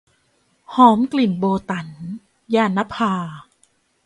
[0.75, 1.87] หอมกลิ่นโบตั๋น-
[2.55, 3.13] ญาณภา